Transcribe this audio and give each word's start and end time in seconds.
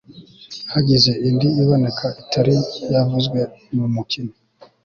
hagize 0.73 1.11
indi 1.27 1.47
iboneka 1.61 2.07
itari 2.21 2.55
yavuzwe 2.93 3.39
mu 3.75 3.85
mukino 3.95 4.33